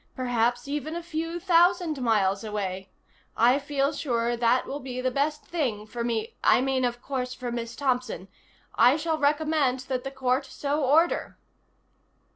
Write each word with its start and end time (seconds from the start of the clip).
Perhaps 0.15 0.67
even 0.67 0.95
a 0.95 1.03
few 1.03 1.39
thousand 1.39 2.01
miles 2.01 2.43
away. 2.43 2.89
I 3.37 3.59
feel 3.59 3.93
sure 3.93 4.35
that 4.35 4.65
will 4.65 4.79
be 4.79 4.99
the 4.99 5.11
best 5.11 5.45
thing 5.45 5.85
for 5.85 6.03
me 6.03 6.33
I 6.43 6.59
mean, 6.59 6.83
of 6.85 7.03
course, 7.03 7.35
for 7.35 7.51
Miss 7.51 7.75
Thompson. 7.75 8.27
I 8.73 8.97
shall 8.97 9.19
recommend 9.19 9.81
that 9.81 10.03
the 10.03 10.09
court 10.09 10.45
so 10.47 10.83
order." 10.83 11.37